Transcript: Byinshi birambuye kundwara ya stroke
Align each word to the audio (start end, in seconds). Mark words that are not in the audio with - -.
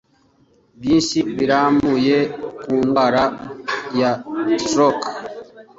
Byinshi 0.79 1.17
birambuye 1.37 2.17
kundwara 2.61 3.23
ya 3.99 4.11
stroke 4.63 5.07